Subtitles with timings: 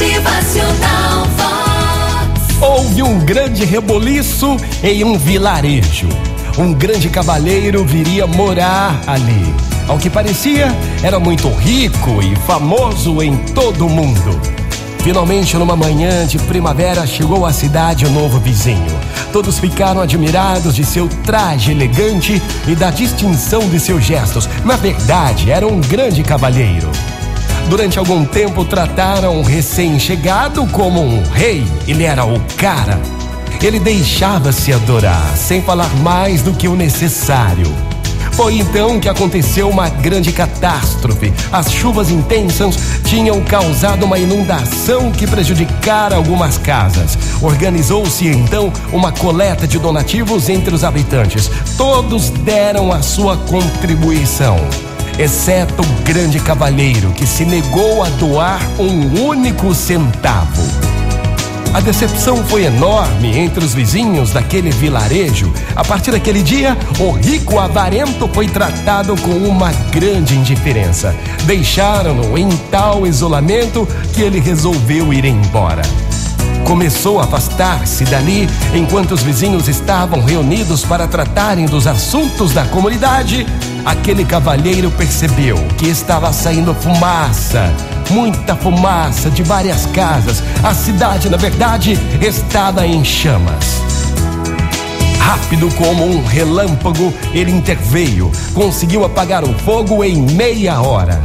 [0.00, 2.58] Motivacional Vox.
[2.58, 6.08] Houve um grande reboliço em um vilarejo.
[6.56, 9.54] Um grande cavalheiro viria morar ali.
[9.86, 14.40] Ao que parecia, era muito rico e famoso em todo o mundo.
[15.00, 18.98] Finalmente, numa manhã de primavera, chegou à cidade um novo vizinho.
[19.34, 24.48] Todos ficaram admirados de seu traje elegante e da distinção de seus gestos.
[24.64, 26.90] Na verdade, era um grande cavalheiro.
[27.68, 31.64] Durante algum tempo, trataram o recém-chegado como um rei.
[31.86, 33.00] Ele era o cara.
[33.62, 37.70] Ele deixava-se adorar, sem falar mais do que o necessário.
[38.32, 41.30] Foi então que aconteceu uma grande catástrofe.
[41.52, 47.18] As chuvas intensas tinham causado uma inundação que prejudicara algumas casas.
[47.42, 51.50] Organizou-se então uma coleta de donativos entre os habitantes.
[51.76, 54.56] Todos deram a sua contribuição,
[55.20, 60.62] exceto o grande cavalheiro que se negou a doar um único centavo.
[61.74, 65.52] A decepção foi enorme entre os vizinhos daquele vilarejo.
[65.76, 71.14] A partir daquele dia, o rico avarento foi tratado com uma grande indiferença.
[71.44, 75.82] Deixaram-no em tal isolamento que ele resolveu ir embora.
[76.64, 83.46] Começou a afastar-se dali enquanto os vizinhos estavam reunidos para tratarem dos assuntos da comunidade.
[83.84, 87.72] Aquele cavalheiro percebeu que estava saindo fumaça
[88.10, 90.42] muita fumaça de várias casas.
[90.62, 93.80] A cidade, na verdade, estava em chamas.
[95.18, 101.22] Rápido como um relâmpago, ele interveio, conseguiu apagar o fogo em meia hora.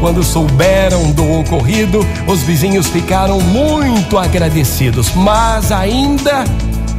[0.00, 6.44] Quando souberam do ocorrido, os vizinhos ficaram muito agradecidos, mas ainda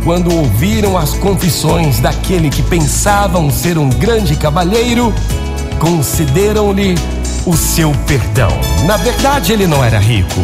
[0.03, 5.13] quando ouviram as confissões daquele que pensavam ser um grande cavalheiro,
[5.79, 6.95] concederam-lhe
[7.45, 8.51] o seu perdão.
[8.85, 10.41] Na verdade, ele não era rico.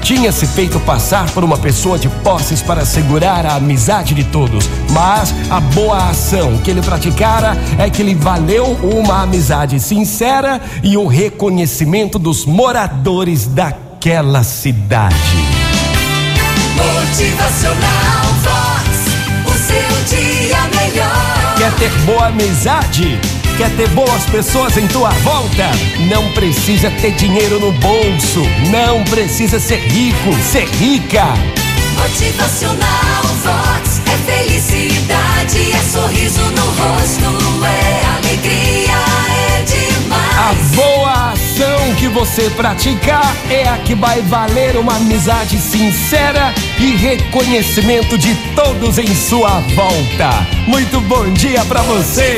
[0.00, 4.68] Tinha se feito passar por uma pessoa de posses para assegurar a amizade de todos,
[4.90, 10.96] mas a boa ação que ele praticara é que lhe valeu uma amizade sincera e
[10.96, 15.57] o reconhecimento dos moradores daquela cidade.
[16.78, 18.88] Motivacional Vox,
[19.44, 21.54] o seu dia melhor.
[21.58, 23.18] Quer ter boa amizade?
[23.56, 25.68] Quer ter boas pessoas em tua volta?
[26.08, 28.42] Não precisa ter dinheiro no bolso.
[28.70, 31.24] Não precisa ser rico, ser rica.
[31.96, 37.37] Motivacional Vox é felicidade, é sorriso no rosto,
[42.18, 49.14] você praticar é a que vai valer uma amizade sincera e reconhecimento de todos em
[49.14, 50.44] sua volta.
[50.66, 52.36] Muito bom dia para você.